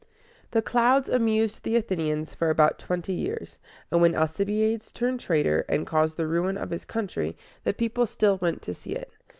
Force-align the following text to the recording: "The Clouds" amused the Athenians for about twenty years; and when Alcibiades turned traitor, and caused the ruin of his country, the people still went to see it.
"The 0.49 0.63
Clouds" 0.63 1.09
amused 1.09 1.61
the 1.61 1.75
Athenians 1.75 2.33
for 2.33 2.49
about 2.49 2.79
twenty 2.79 3.13
years; 3.13 3.59
and 3.91 4.01
when 4.01 4.15
Alcibiades 4.15 4.91
turned 4.91 5.19
traitor, 5.19 5.63
and 5.69 5.85
caused 5.85 6.17
the 6.17 6.25
ruin 6.25 6.57
of 6.57 6.71
his 6.71 6.85
country, 6.85 7.37
the 7.65 7.71
people 7.75 8.07
still 8.07 8.37
went 8.37 8.63
to 8.63 8.73
see 8.73 8.93
it. 8.93 9.11